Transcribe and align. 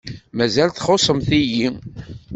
Mazal 0.37 0.69
txuṣṣemt-iyi. 0.71 1.67